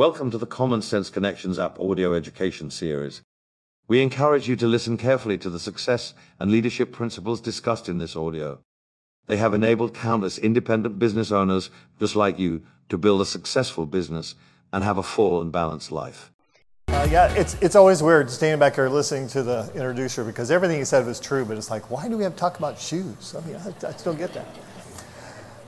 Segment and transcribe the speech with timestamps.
[0.00, 3.20] Welcome to the Common Sense Connections app audio education series.
[3.86, 8.16] We encourage you to listen carefully to the success and leadership principles discussed in this
[8.16, 8.60] audio.
[9.26, 11.68] They have enabled countless independent business owners
[11.98, 14.36] just like you to build a successful business
[14.72, 16.32] and have a full and balanced life.
[16.88, 20.78] Uh, yeah, it's, it's always weird standing back here listening to the introducer because everything
[20.78, 23.34] he said was true, but it's like, why do we have to talk about shoes?
[23.36, 24.46] I mean, I, I still get that.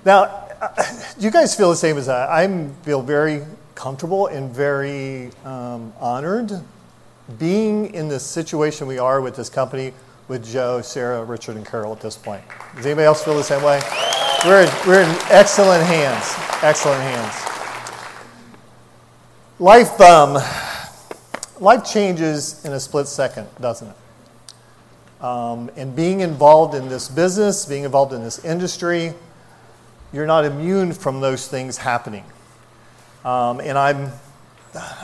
[0.06, 0.22] Now,
[0.58, 0.68] uh,
[1.18, 2.44] do you guys feel the same as I?
[2.44, 3.44] I feel very
[3.74, 6.52] comfortable and very um, honored
[7.38, 9.92] being in the situation we are with this company
[10.28, 12.42] with Joe, Sarah, Richard, and Carol at this point.
[12.76, 13.80] Does anybody else feel the same way?
[14.44, 16.34] We're in, we're in excellent hands.
[16.62, 17.52] Excellent hands.
[19.58, 20.38] Life, um,
[21.60, 25.24] life changes in a split second, doesn't it?
[25.24, 29.14] Um, and being involved in this business, being involved in this industry,
[30.12, 32.24] you're not immune from those things happening.
[33.24, 34.10] Um, and I'm,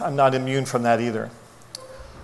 [0.00, 1.30] I'm not immune from that either.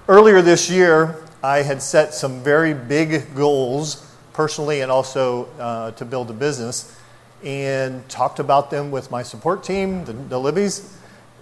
[0.08, 6.04] Earlier this year, I had set some very big goals, personally and also uh, to
[6.04, 6.98] build a business,
[7.44, 10.90] and talked about them with my support team, the, the Libbies.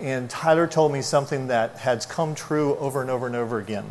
[0.00, 3.90] And Tyler told me something that has come true over and over and over again.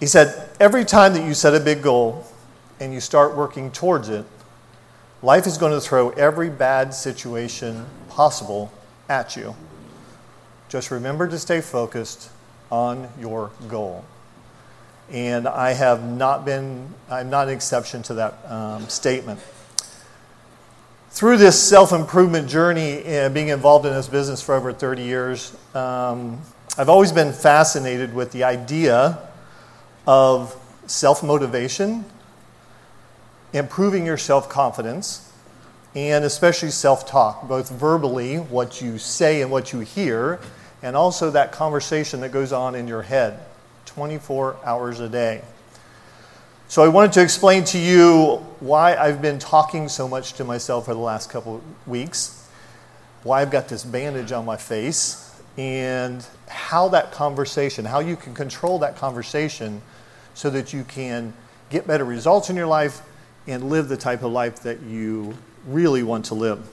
[0.00, 2.24] He said, Every time that you set a big goal
[2.80, 4.24] and you start working towards it,
[5.22, 8.72] life is going to throw every bad situation possible
[9.08, 9.54] at you.
[10.68, 12.30] Just remember to stay focused
[12.70, 14.04] on your goal.
[15.10, 19.40] And I have not been, I'm not an exception to that um, statement.
[21.10, 25.56] Through this self improvement journey and being involved in this business for over 30 years,
[25.74, 26.40] um,
[26.76, 29.18] I've always been fascinated with the idea
[30.08, 32.04] of self motivation,
[33.52, 35.32] improving your self confidence,
[35.94, 40.40] and especially self talk, both verbally, what you say and what you hear,
[40.82, 43.40] and also that conversation that goes on in your head
[43.86, 45.42] 24 hours a day.
[46.66, 50.86] So, I wanted to explain to you why I've been talking so much to myself
[50.86, 52.48] for the last couple weeks,
[53.22, 58.34] why I've got this bandage on my face, and how that conversation, how you can
[58.34, 59.80] control that conversation
[60.34, 61.32] so that you can
[61.70, 63.02] get better results in your life
[63.46, 65.34] and live the type of life that you
[65.66, 66.66] really want to live.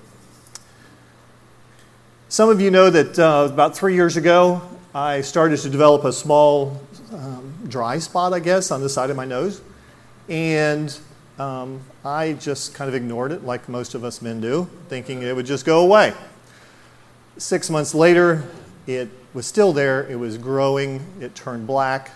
[2.29, 4.61] Some of you know that uh, about three years ago,
[4.95, 6.81] I started to develop a small
[7.13, 9.61] um, dry spot, I guess, on the side of my nose.
[10.29, 10.97] And
[11.39, 15.35] um, I just kind of ignored it, like most of us men do, thinking it
[15.35, 16.13] would just go away.
[17.37, 18.43] Six months later,
[18.87, 20.07] it was still there.
[20.09, 21.01] It was growing.
[21.19, 22.11] It turned black.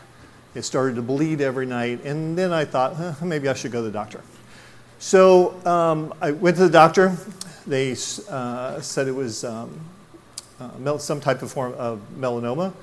[0.54, 2.06] It started to bleed every night.
[2.06, 4.22] And then I thought, maybe I should go to the doctor.
[5.06, 7.16] So um, I went to the doctor.
[7.68, 7.92] They
[8.28, 9.80] uh, said it was um,
[10.60, 12.74] uh, some type of form of melanoma.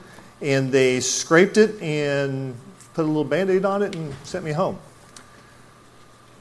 [0.41, 2.55] And they scraped it and
[2.95, 4.79] put a little band aid on it and sent me home.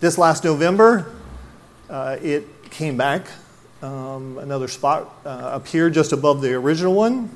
[0.01, 1.11] This last November,
[1.89, 3.25] uh, it came back.
[3.81, 7.27] Um, another spot uh, appeared just above the original one.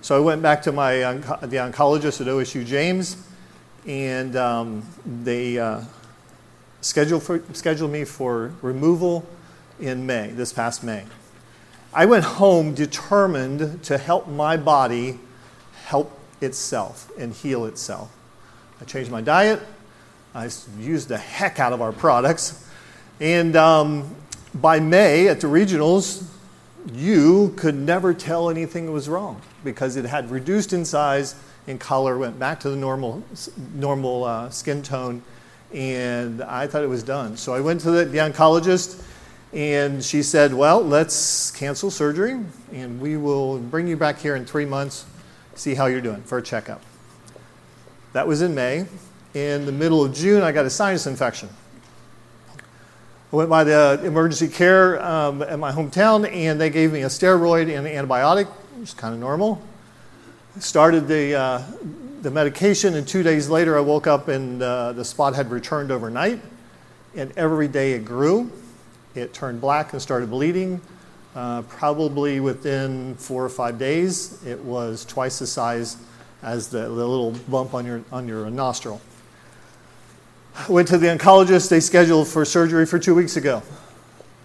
[0.00, 3.18] So I went back to my the oncologist at OSU James,
[3.86, 5.82] and um, they uh,
[6.80, 9.26] scheduled, for, scheduled me for removal
[9.78, 11.04] in May, this past May.
[11.92, 15.18] I went home determined to help my body
[15.84, 18.14] help itself and heal itself.
[18.80, 19.60] I changed my diet.
[20.34, 20.48] I
[20.78, 22.66] used the heck out of our products.
[23.20, 24.14] And um,
[24.54, 26.24] by May at the regionals,
[26.92, 31.34] you could never tell anything was wrong because it had reduced in size
[31.66, 33.22] and color, went back to the normal,
[33.74, 35.22] normal uh, skin tone,
[35.72, 37.36] and I thought it was done.
[37.36, 39.02] So I went to the, the oncologist,
[39.52, 42.38] and she said, Well, let's cancel surgery,
[42.72, 45.04] and we will bring you back here in three months,
[45.54, 46.82] see how you're doing for a checkup.
[48.12, 48.86] That was in May.
[49.34, 51.48] In the middle of June, I got a sinus infection.
[53.32, 57.06] I went by the emergency care um, at my hometown, and they gave me a
[57.06, 59.62] steroid and an antibiotic, which is kind of normal.
[60.58, 61.62] Started the, uh,
[62.22, 65.90] the medication, and two days later, I woke up and uh, the spot had returned
[65.90, 66.40] overnight.
[67.16, 68.50] And every day it grew.
[69.14, 70.80] It turned black and started bleeding.
[71.34, 75.96] Uh, probably within four or five days, it was twice the size
[76.42, 79.00] as the, the little bump on your, on your nostril.
[80.56, 81.68] I went to the oncologist.
[81.68, 83.62] They scheduled for surgery for two weeks ago.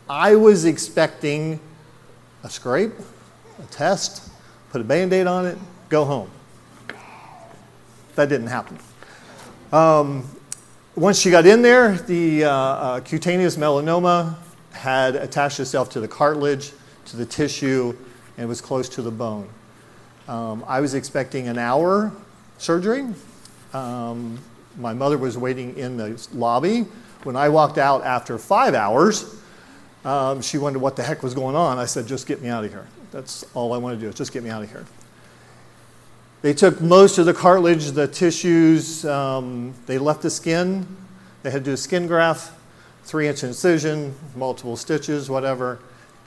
[0.07, 1.59] I was expecting
[2.43, 2.93] a scrape,
[3.59, 4.29] a test,
[4.69, 5.57] put a band aid on it,
[5.89, 6.29] go home.
[8.15, 8.79] That didn't happen.
[9.71, 10.23] Um,
[10.95, 14.35] once she got in there, the uh, uh, cutaneous melanoma
[14.71, 16.71] had attached itself to the cartilage,
[17.05, 17.95] to the tissue,
[18.37, 19.49] and was close to the bone.
[20.27, 22.11] Um, I was expecting an hour
[22.57, 23.05] surgery.
[23.73, 24.39] Um,
[24.77, 26.85] my mother was waiting in the lobby.
[27.23, 29.35] When I walked out after five hours,
[30.05, 31.77] um, she wondered what the heck was going on.
[31.77, 32.87] I said, just get me out of here.
[33.11, 34.85] That's all I want to do is just get me out of here.
[36.45, 40.85] They took most of the cartilage, the tissues, um, they left the skin.
[41.41, 42.53] They had to do a skin graft,
[43.03, 45.79] three inch incision, multiple stitches, whatever.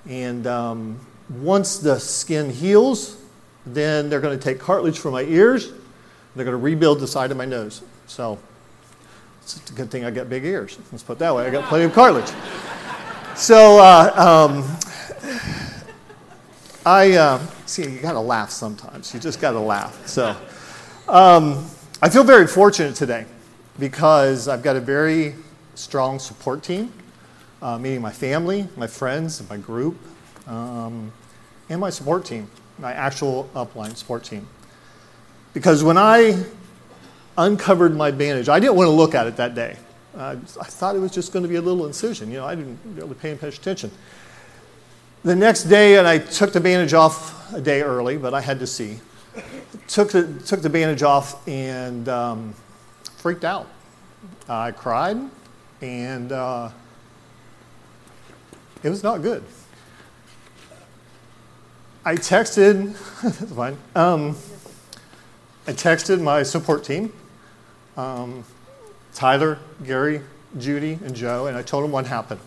[0.09, 0.99] And um,
[1.31, 3.17] once the skin heals,
[3.65, 5.69] then they're going to take cartilage from my ears.
[6.35, 7.83] They're going to rebuild the side of my nose.
[8.09, 8.41] So
[9.43, 10.81] it's a good thing I got big ears.
[10.91, 11.47] Let's put it that way.
[11.47, 12.33] I got plenty of cartilage.
[13.37, 14.65] So uh, um,
[16.89, 19.13] I uh, see you got to laugh sometimes.
[19.13, 20.07] You just got to laugh.
[20.07, 20.35] So
[21.07, 21.69] um,
[22.01, 23.27] I feel very fortunate today
[23.79, 25.35] because I've got a very
[25.75, 26.91] strong support team,
[27.61, 29.99] uh, meaning my family, my friends, my group,
[30.47, 31.13] um,
[31.69, 34.49] and my support team, my actual upline support team.
[35.53, 36.43] Because when I
[37.37, 39.77] uncovered my bandage, I didn't want to look at it that day.
[40.17, 42.31] Uh, I thought it was just going to be a little incision.
[42.31, 43.91] You know, I didn't really pay much attention.
[45.25, 48.61] The next day, and I took the bandage off a day early, but I had
[48.61, 49.01] to see.
[49.89, 52.55] Took the, took the bandage off and um,
[53.17, 53.67] freaked out.
[54.49, 55.19] I cried,
[55.81, 56.71] and uh,
[58.85, 59.43] it was not good.
[62.05, 62.95] I texted,
[63.55, 63.77] fine.
[63.97, 64.37] Um,
[65.67, 67.13] I texted my support team.
[67.97, 68.45] Um,
[69.15, 70.23] Tyler, Gary,
[70.59, 72.41] Judy, and Joe, and I told them what happened.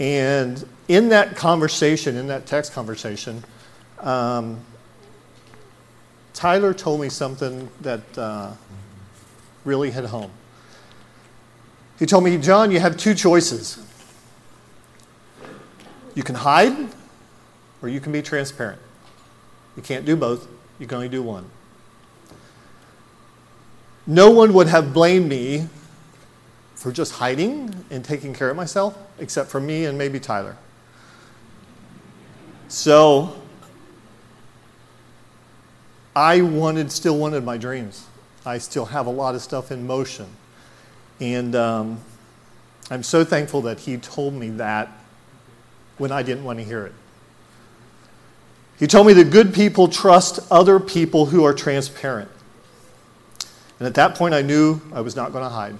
[0.00, 3.44] And in that conversation, in that text conversation,
[4.00, 4.58] um,
[6.32, 8.52] Tyler told me something that uh,
[9.66, 10.30] really hit home.
[11.98, 13.78] He told me, John, you have two choices.
[16.14, 16.88] You can hide,
[17.82, 18.80] or you can be transparent.
[19.76, 20.48] You can't do both,
[20.78, 21.44] you can only do one.
[24.06, 25.68] No one would have blamed me
[26.80, 30.56] for just hiding and taking care of myself, except for me and maybe Tyler.
[32.68, 33.38] So
[36.16, 38.06] I wanted, still wanted my dreams.
[38.46, 40.24] I still have a lot of stuff in motion.
[41.20, 42.00] And um,
[42.90, 44.88] I'm so thankful that he told me that
[45.98, 46.94] when I didn't want to hear it.
[48.78, 52.30] He told me that good people trust other people who are transparent.
[53.78, 55.76] And at that point, I knew I was not going to hide.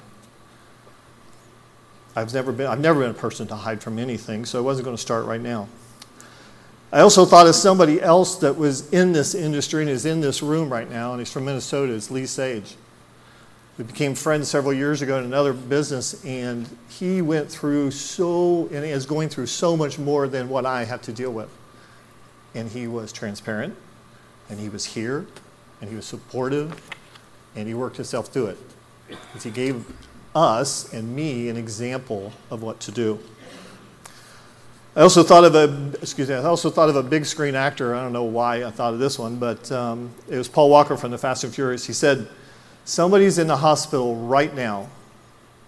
[2.20, 4.84] I've never been, I've never been a person to hide from anything, so I wasn't
[4.84, 5.68] going to start right now.
[6.92, 10.42] I also thought of somebody else that was in this industry and is in this
[10.42, 11.94] room right now, and he's from Minnesota.
[11.94, 12.76] It's Lee Sage.
[13.78, 18.84] We became friends several years ago in another business, and he went through so, and
[18.84, 21.48] is going through so much more than what I have to deal with.
[22.54, 23.74] And he was transparent,
[24.50, 25.26] and he was here,
[25.80, 26.78] and he was supportive,
[27.56, 28.58] and he worked himself through it.
[29.08, 29.86] Because he gave
[30.34, 33.18] us and me an example of what to do.
[34.96, 36.34] I also thought of a excuse me.
[36.34, 37.94] I also thought of a big screen actor.
[37.94, 40.96] I don't know why I thought of this one, but um, it was Paul Walker
[40.96, 41.86] from the Fast and Furious.
[41.86, 42.28] He said,
[42.84, 44.88] "Somebody's in the hospital right now,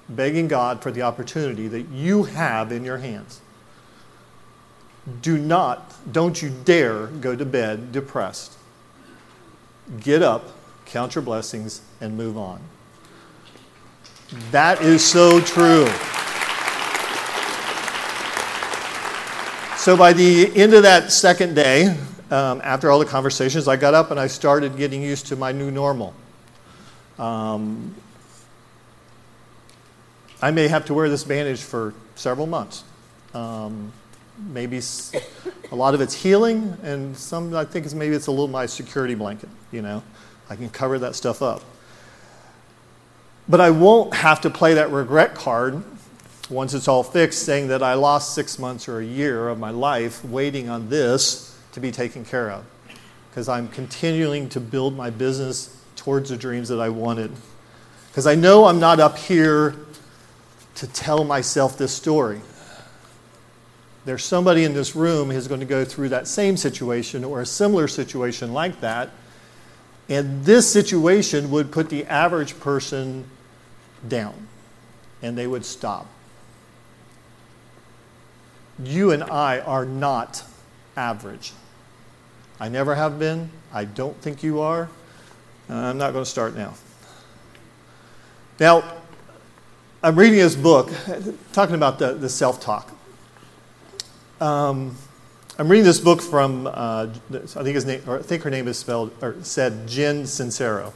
[0.09, 3.41] begging God for the opportunity that you have in your hands.
[5.21, 8.57] Do not, don't you dare go to bed depressed.
[10.01, 10.51] Get up,
[10.85, 12.61] count your blessings, and move on."
[14.51, 15.87] That is so true.
[19.77, 21.97] So by the end of that second day,
[22.31, 25.53] um, after all the conversations, I got up and I started getting used to my
[25.53, 26.15] new normal.
[27.19, 27.95] Um,
[30.41, 32.85] I may have to wear this bandage for several months.
[33.35, 33.93] Um,
[34.39, 34.81] maybe
[35.71, 38.65] a lot of it's healing, and some I think it's maybe it's a little my
[38.65, 39.51] security blanket.
[39.73, 40.03] You know,
[40.49, 41.63] I can cover that stuff up.
[43.53, 45.83] But I won't have to play that regret card
[46.49, 49.69] once it's all fixed, saying that I lost six months or a year of my
[49.69, 52.65] life waiting on this to be taken care of.
[53.29, 57.31] Because I'm continuing to build my business towards the dreams that I wanted.
[58.09, 59.77] Because I know I'm not up here
[60.77, 62.41] to tell myself this story.
[64.07, 67.47] There's somebody in this room who's going to go through that same situation or a
[67.47, 69.11] similar situation like that.
[70.09, 73.27] And this situation would put the average person
[74.07, 74.49] down
[75.23, 76.07] and they would stop.
[78.83, 80.45] You and I are not
[80.97, 81.53] average.
[82.59, 83.51] I never have been.
[83.73, 84.89] I don't think you are.
[85.69, 86.75] I'm not going to start now.
[88.61, 88.85] Now,
[90.03, 90.91] I'm reading this book
[91.53, 92.93] talking about the, the self talk.
[94.41, 94.97] Um,
[95.59, 98.67] I'm reading this book from, uh, I think his name, or I think her name
[98.67, 100.93] is spelled, or said Jen Sincero.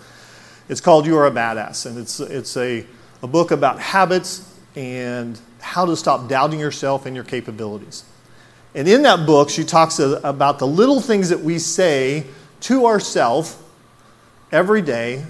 [0.69, 2.85] It's called You Are a Badass, and it's, it's a,
[3.23, 8.05] a book about habits and how to stop doubting yourself and your capabilities.
[8.75, 12.25] And in that book, she talks about the little things that we say
[12.61, 13.57] to ourselves
[14.53, 15.25] every day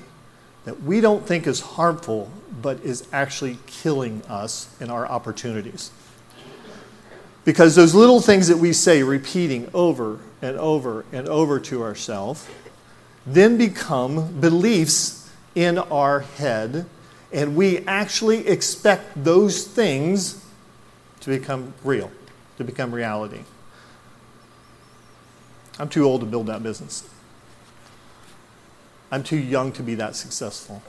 [0.64, 5.92] that we don't think is harmful, but is actually killing us in our opportunities.
[7.44, 12.48] Because those little things that we say, repeating over and over and over to ourselves,
[13.24, 16.86] then become beliefs in our head,
[17.32, 20.44] and we actually expect those things
[21.20, 22.10] to become real,
[22.58, 23.40] to become reality.
[25.78, 27.08] I'm too old to build that business.
[29.10, 30.82] I'm too young to be that successful.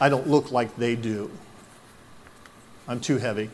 [0.00, 1.30] I don't look like they do.
[2.88, 3.50] I'm too heavy.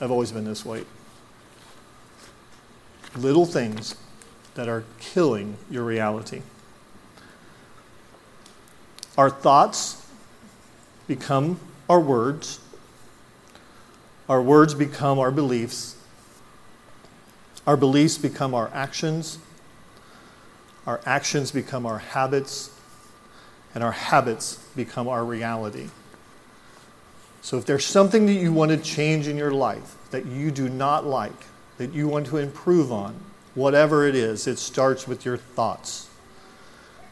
[0.00, 0.84] I've always been this way.
[3.16, 3.94] Little things
[4.54, 6.42] that are killing your reality.
[9.18, 10.06] Our thoughts
[11.08, 11.58] become
[11.90, 12.60] our words.
[14.28, 15.96] Our words become our beliefs.
[17.66, 19.40] Our beliefs become our actions.
[20.86, 22.70] Our actions become our habits.
[23.74, 25.88] And our habits become our reality.
[27.42, 30.68] So if there's something that you want to change in your life that you do
[30.68, 31.46] not like,
[31.76, 33.16] that you want to improve on,
[33.56, 36.08] whatever it is, it starts with your thoughts.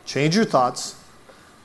[0.05, 1.03] Change your thoughts.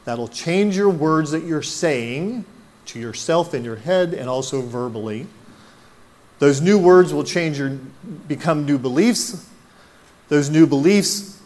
[0.06, 2.46] That'll change your words that you're saying
[2.88, 5.28] to yourself in your head and also verbally.
[6.40, 7.70] Those new words will change your
[8.28, 9.48] become new beliefs.
[10.30, 11.42] Those new beliefs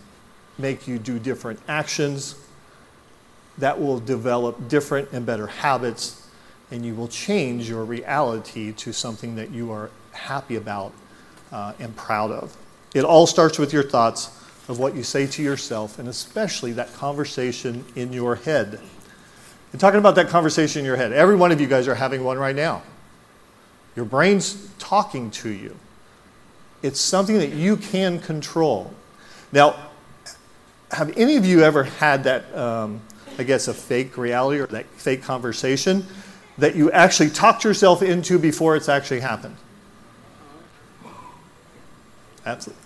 [0.57, 2.35] make you do different actions
[3.57, 6.25] that will develop different and better habits
[6.71, 10.93] and you will change your reality to something that you are happy about
[11.51, 12.55] uh, and proud of.
[12.93, 14.29] It all starts with your thoughts
[14.67, 18.79] of what you say to yourself, and especially that conversation in your head.
[19.71, 22.23] And talking about that conversation in your head, every one of you guys are having
[22.23, 22.81] one right now.
[23.95, 25.75] Your brain's talking to you.
[26.81, 28.93] It's something that you can control.
[29.51, 29.75] Now,
[30.91, 33.01] have any of you ever had that, um,
[33.37, 36.05] I guess, a fake reality or that fake conversation
[36.57, 39.55] that you actually talked yourself into before it's actually happened?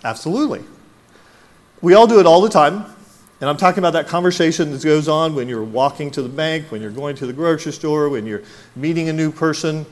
[0.04, 0.64] Absolutely.
[1.82, 2.84] We all do it all the time.
[3.40, 6.70] And I'm talking about that conversation that goes on when you're walking to the bank,
[6.70, 8.42] when you're going to the grocery store, when you're
[8.76, 9.86] meeting a new person.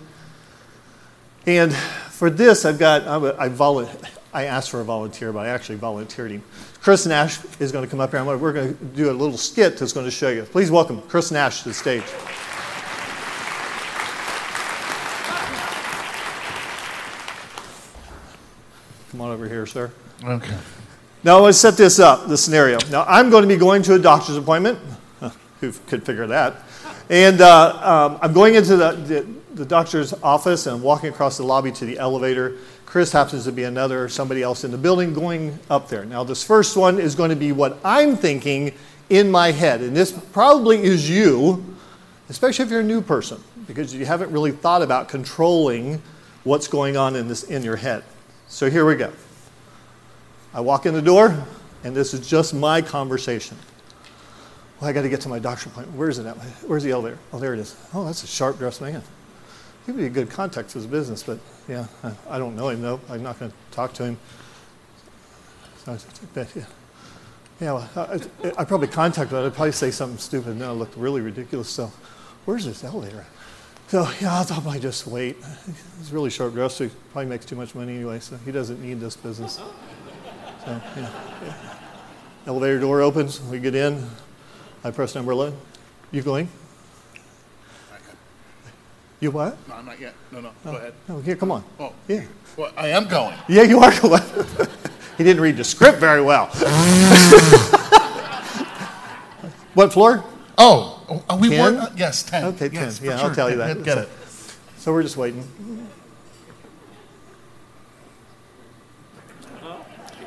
[1.47, 3.89] And for this, I've got, I, I,
[4.35, 6.43] I asked for a volunteer, but I actually volunteered him.
[6.83, 8.23] Chris Nash is going to come up here.
[8.23, 10.43] We're going to do a little skit that's going to show you.
[10.43, 12.03] Please welcome Chris Nash to the stage.
[19.11, 19.91] Come on over here, sir.
[20.23, 20.59] Okay.
[21.25, 22.79] Now let's set this up, the scenario.
[22.91, 24.79] Now I'm going to be going to a doctor's appointment.
[25.61, 26.63] Who could figure that?
[27.11, 31.39] And uh, um, I'm going into the, the, the, doctor's office and I'm walking across
[31.39, 32.57] the lobby to the elevator.
[32.87, 36.05] Chris happens to be another somebody else in the building going up there.
[36.05, 38.73] Now this first one is going to be what I'm thinking
[39.11, 41.65] in my head, and this probably is you,
[42.29, 46.03] especially if you're a new person, because you haven't really thought about controlling
[46.45, 48.05] what's going on in this in your head.
[48.49, 49.13] So here we go.
[50.59, 51.47] I walk in the door,
[51.85, 53.57] and this is just my conversation.
[54.81, 55.97] Well, I got to get to my doctor's appointment.
[55.97, 56.37] Where is it at?
[56.67, 57.17] Where's the elevator?
[57.33, 57.77] Oh, there it is.
[57.95, 59.01] Oh, that's a sharp dressed man.
[59.87, 61.39] He'd be a good contact for his business, but
[61.69, 61.87] yeah,
[62.29, 63.01] I don't know him though.
[63.09, 64.19] I'm not going to talk to him.
[65.85, 65.97] So,
[66.35, 66.65] but, yeah,
[67.61, 69.39] yeah well, I, I probably contact him.
[69.39, 71.69] I'd probably say something stupid and it look really ridiculous.
[71.69, 71.93] So,
[72.47, 73.27] where's this elevator?
[73.87, 75.37] So, yeah, I'll probably just wait.
[75.99, 78.83] He's really short dressed, so he probably makes too much money anyway, so he doesn't
[78.83, 79.61] need this business.
[80.69, 81.11] So, yeah.
[81.45, 81.55] yeah.
[82.47, 84.07] Elevator door opens, we get in.
[84.85, 85.57] I press number 11.
[86.13, 86.49] You going?
[89.21, 89.57] You what?
[89.67, 90.15] No, I'm not yet.
[90.31, 90.93] No, no, go ahead.
[91.09, 91.65] No, here, come on.
[91.81, 92.25] Oh, yeah.
[92.57, 93.35] Well, I am going.
[93.49, 94.23] Yeah, you are going.
[95.19, 96.47] he didn't read the script very well.
[99.75, 100.23] what floor?
[100.59, 101.75] Oh, we 10?
[101.75, 102.45] were, uh, yes, 10.
[102.45, 102.81] Okay, 10.
[102.81, 103.13] Yeah, sure.
[103.15, 103.83] I'll tell you that.
[103.83, 104.09] Get it.
[104.77, 105.49] So we're just waiting.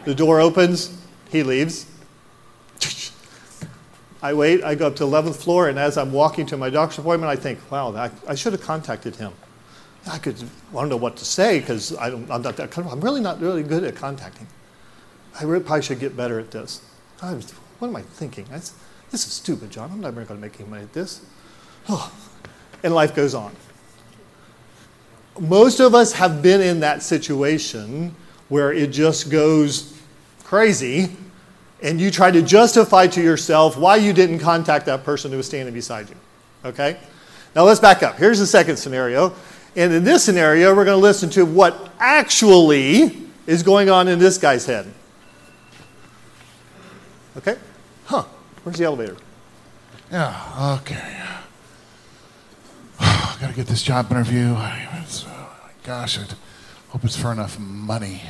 [0.06, 0.98] The door opens,
[1.30, 1.86] he leaves.
[4.22, 6.70] I wait, I go up to the 11th floor, and as I'm walking to my
[6.70, 9.34] doctor's appointment, I think, wow, I, I should have contacted him.
[10.12, 10.36] I could,
[10.72, 13.84] I don't know what to say because I'm not that, I'm really not really good
[13.84, 14.48] at contacting.
[15.40, 16.82] I really probably should get better at this.
[17.22, 17.34] I
[17.80, 18.46] what am I thinking?
[18.50, 18.74] This
[19.12, 19.92] is stupid, John.
[19.92, 21.22] I'm never going to make any money at this.
[21.90, 22.12] Oh.
[22.84, 23.56] And life goes on.
[25.40, 28.16] Most of us have been in that situation
[28.52, 29.98] where it just goes
[30.44, 31.10] crazy
[31.82, 35.46] and you try to justify to yourself why you didn't contact that person who was
[35.46, 36.18] standing beside you.
[36.66, 37.00] Okay?
[37.56, 38.18] Now let's back up.
[38.18, 39.34] Here's the second scenario.
[39.78, 44.20] And in this scenario, we're going to listen to what actually is going on in
[44.20, 44.92] this guy's head.
[47.38, 47.58] Okay?
[48.04, 48.24] Huh.
[48.64, 49.16] Where's the elevator?
[50.12, 51.24] Yeah, okay.
[53.00, 54.56] I gotta get this job interview.
[54.58, 55.48] Uh,
[55.86, 56.26] gosh, I
[56.90, 58.24] hope it's for enough money.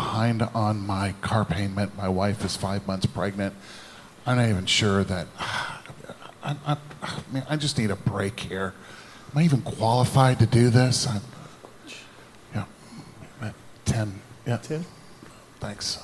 [0.00, 1.94] Behind on my car payment.
[1.94, 3.54] My wife is five months pregnant.
[4.24, 5.26] I'm not even sure that.
[5.38, 6.78] I, I,
[7.30, 8.72] man, I just need a break here.
[9.30, 11.06] Am I even qualified to do this?
[11.06, 11.20] I'm,
[12.54, 13.52] yeah,
[13.84, 14.20] 10.
[14.46, 14.86] Yeah, Tim?
[15.60, 16.02] thanks.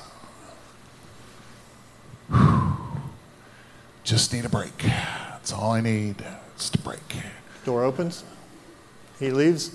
[4.05, 4.77] Just need a break.
[4.77, 6.17] That's all I need.
[6.59, 7.01] Just a break.
[7.65, 8.25] Door opens.
[9.19, 9.75] He leaves.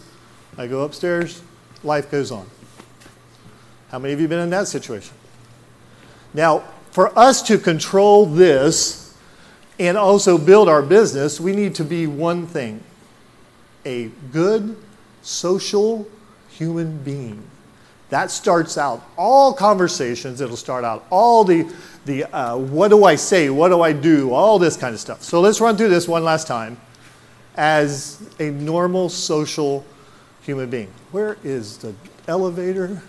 [0.59, 1.41] I go upstairs.
[1.83, 2.45] Life goes on.
[3.91, 5.13] How many of you been in that situation?
[6.33, 9.17] Now, for us to control this
[9.77, 12.81] and also build our business, we need to be one thing
[13.85, 14.77] a good
[15.21, 16.07] social
[16.49, 17.43] human being.
[18.09, 20.39] That starts out all conversations.
[20.39, 21.73] It'll start out all the,
[22.05, 25.23] the uh, what do I say, what do I do, all this kind of stuff.
[25.23, 26.77] So let's run through this one last time
[27.55, 29.85] as a normal social
[30.43, 30.91] human being.
[31.11, 31.93] Where is the
[32.27, 33.01] elevator?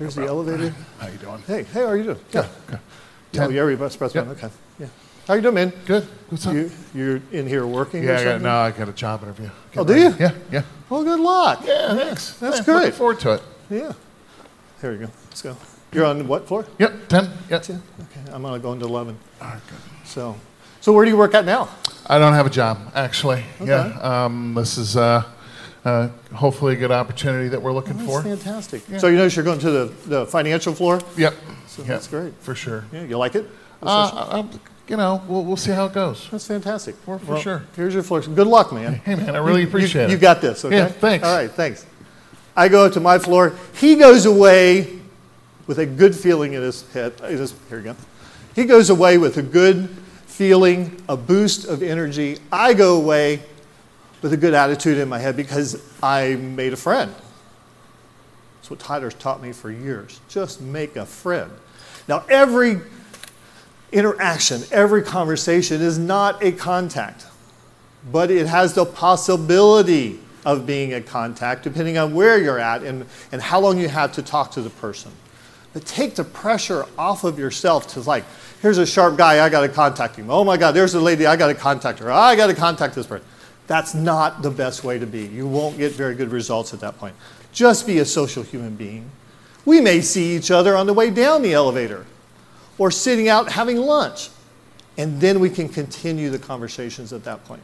[0.00, 0.74] Here's the elevator.
[0.98, 1.42] How you doing?
[1.46, 2.16] Hey, hey, how are you doing?
[2.32, 2.46] Good.
[2.68, 2.78] Good.
[2.78, 3.52] Oh, Ten.
[3.52, 4.22] you're press Yeah.
[4.22, 4.48] Okay.
[4.78, 4.86] Yeah.
[5.28, 5.72] How you doing, man?
[5.84, 6.04] Good.
[6.30, 6.54] What's up?
[6.54, 8.42] You, you're in here working yeah, or I got, something?
[8.44, 9.50] no, I got a job interview.
[9.76, 10.14] Oh, do you?
[10.18, 10.62] Yeah, yeah.
[10.88, 11.64] Well, good luck.
[11.66, 12.32] Yeah, thanks.
[12.38, 12.74] That's Yeah, great.
[12.76, 13.42] Looking forward to it.
[13.68, 13.92] Yeah.
[14.80, 15.10] Here we go.
[15.26, 15.54] Let's go.
[15.92, 16.64] You're on what floor?
[16.78, 17.30] Yep, 10.
[17.50, 17.62] Yep.
[17.62, 17.82] Ten.
[18.00, 18.32] Okay.
[18.32, 19.18] I'm gonna go into eleven.
[19.42, 20.08] All right, good.
[20.08, 20.34] So,
[20.80, 21.68] so where do you work at now?
[22.06, 23.44] I don't have a job, actually.
[23.60, 23.66] Okay.
[23.70, 24.24] Yeah.
[24.24, 25.24] Um, this is uh,
[25.84, 28.22] uh, hopefully a good opportunity that we're looking That's for.
[28.22, 28.82] fantastic.
[28.98, 31.00] So you notice you're going to the, the financial floor.
[31.16, 31.34] Yep.
[31.66, 32.34] So Yep, that's great.
[32.40, 32.84] For sure.
[32.92, 33.04] Yeah.
[33.04, 33.46] You like it?
[33.82, 34.44] Uh,
[34.88, 36.28] you know, we'll, we'll see how it goes.
[36.30, 36.96] That's fantastic.
[36.96, 37.62] For- for sure.
[37.76, 38.20] Here's your floor.
[38.20, 38.94] Good luck, man.
[38.94, 40.12] Hey, man, I really You- appreciate you, it.
[40.12, 40.76] You got this, okay?
[40.76, 41.24] Yeah, thanks.
[41.24, 41.86] All right, thanks.
[42.56, 43.54] I go to my floor.
[43.74, 44.98] He goes away
[45.66, 47.14] with a good feeling in his head.
[47.22, 47.96] In his, here we go.
[48.54, 49.88] He goes away with a good
[50.26, 52.38] feeling, a boost of energy.
[52.50, 53.42] I go away
[54.22, 57.14] with a good attitude in my head because I made a friend.
[58.56, 60.20] That's what Tyler's taught me for years.
[60.28, 61.50] Just make a friend.
[62.08, 62.80] Now, every
[63.92, 67.26] interaction, every conversation is not a contact,
[68.10, 73.06] but it has the possibility of being a contact depending on where you're at and,
[73.32, 75.10] and how long you have to talk to the person.
[75.72, 78.24] But take the pressure off of yourself to like,
[78.60, 80.30] here's a sharp guy, I got to contact him.
[80.30, 82.10] Oh my God, there's a lady, I got to contact her.
[82.10, 83.26] I got to contact this person.
[83.70, 85.26] That's not the best way to be.
[85.26, 87.14] You won't get very good results at that point.
[87.52, 89.08] Just be a social human being.
[89.64, 92.04] We may see each other on the way down the elevator
[92.78, 94.30] or sitting out having lunch,
[94.98, 97.62] and then we can continue the conversations at that point.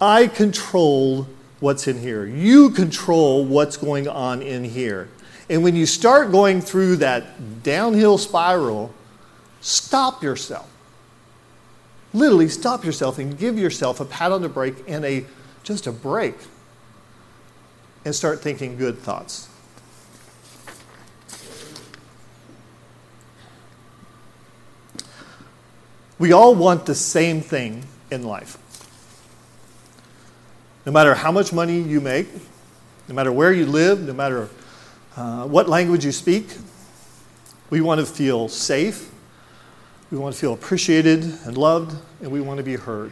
[0.00, 1.28] I control
[1.60, 2.24] what's in here.
[2.24, 5.10] You control what's going on in here.
[5.50, 8.94] And when you start going through that downhill spiral,
[9.60, 10.70] stop yourself.
[12.12, 15.24] Literally stop yourself and give yourself a pat on the break and a
[15.62, 16.34] just a break.
[18.04, 19.48] And start thinking good thoughts.
[26.18, 28.56] We all want the same thing in life.
[30.86, 32.28] No matter how much money you make,
[33.08, 34.48] no matter where you live, no matter
[35.16, 36.46] uh, what language you speak,
[37.70, 39.10] we want to feel safe,
[40.10, 43.10] we want to feel appreciated and loved, and we want to be heard.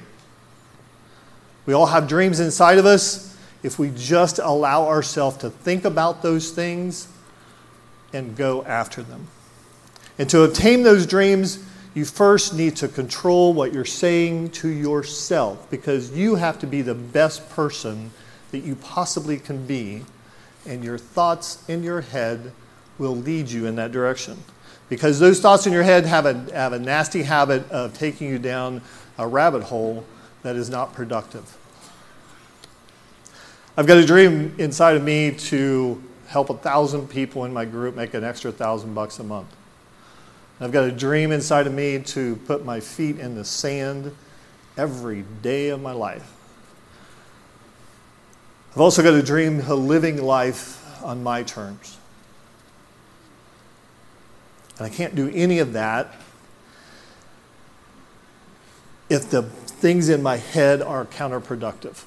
[1.67, 3.37] We all have dreams inside of us.
[3.63, 7.09] If we just allow ourselves to think about those things
[8.13, 9.27] and go after them.
[10.19, 15.69] And to obtain those dreams, you first need to control what you're saying to yourself
[15.71, 18.11] because you have to be the best person
[18.53, 20.05] that you possibly can be,
[20.67, 22.53] and your thoughts in your head
[22.99, 24.39] will lead you in that direction.
[24.89, 28.39] Because those thoughts in your head have a, have a nasty habit of taking you
[28.39, 28.83] down
[29.19, 30.05] a rabbit hole
[30.43, 31.57] that is not productive.
[33.77, 37.95] I've got a dream inside of me to help a thousand people in my group
[37.95, 39.49] make an extra thousand bucks a month.
[40.61, 44.15] I've got a dream inside of me to put my feet in the sand
[44.77, 46.33] every day of my life.
[48.73, 51.99] I've also got a dream of living life on my terms.
[54.79, 56.15] And I can't do any of that
[59.09, 62.03] if the things in my head are counterproductive.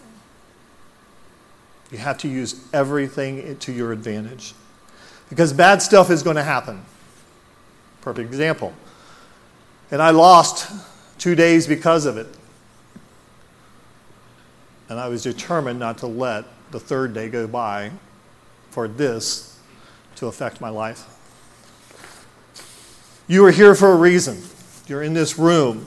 [1.91, 4.53] You have to use everything to your advantage.
[5.29, 6.83] because bad stuff is going to happen.
[8.01, 8.73] Perfect example.
[9.91, 10.71] And I lost
[11.19, 12.27] two days because of it.
[14.89, 17.91] And I was determined not to let the third day go by
[18.71, 19.59] for this
[20.15, 21.18] to affect my life.
[23.29, 24.41] You are here for a reason.
[24.87, 25.85] You're in this room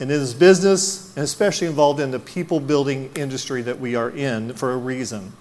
[0.00, 4.08] and in this business, and especially involved in the people building industry that we are
[4.08, 5.34] in for a reason.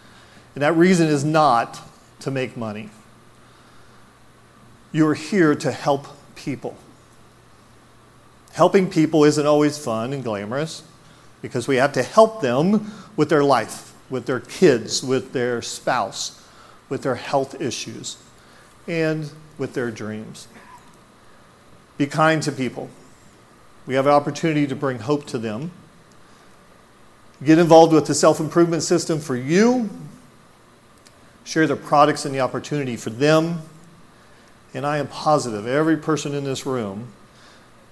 [0.54, 1.80] And that reason is not
[2.20, 2.90] to make money.
[4.92, 6.76] You are here to help people.
[8.52, 10.84] Helping people isn't always fun and glamorous
[11.42, 16.46] because we have to help them with their life, with their kids, with their spouse,
[16.90, 18.18] with their health issues,
[18.90, 20.50] and with their dreams.
[21.98, 22.90] Be kind to people.
[23.86, 25.72] We have an opportunity to bring hope to them.
[27.44, 29.90] Get involved with the self improvement system for you.
[31.44, 33.62] Share the products and the opportunity for them.
[34.74, 37.10] And I am positive every person in this room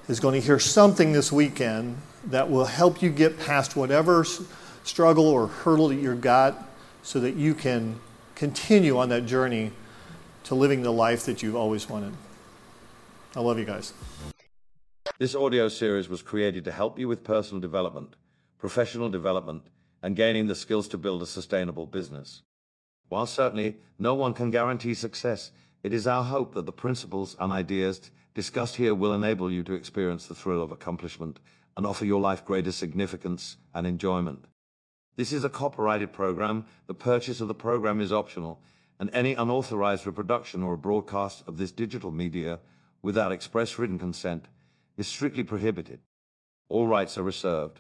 [0.08, 4.26] is going to hear something this weekend that will help you get past whatever
[4.84, 6.68] struggle or hurdle that you've got
[7.04, 8.00] so that you can
[8.36, 9.72] continue on that journey
[10.44, 12.14] to living the life that you've always wanted.
[13.34, 13.94] I love you guys.
[15.18, 18.18] This audio series was created to help you with personal development,
[18.58, 19.64] professional development,
[20.04, 22.42] and gaining the skills to build a sustainable business.
[23.08, 27.54] While certainly no one can guarantee success, it is our hope that the principles and
[27.54, 31.40] ideas discussed here will enable you to experience the thrill of accomplishment
[31.78, 34.44] and offer your life greater significance and enjoyment.
[35.16, 36.66] This is a copyrighted program.
[36.88, 38.62] The purchase of the program is optional,
[39.00, 42.60] and any unauthorized reproduction or broadcast of this digital media
[43.02, 44.46] without express written consent
[44.98, 46.00] is strictly prohibited.
[46.70, 47.80] All rights are reserved.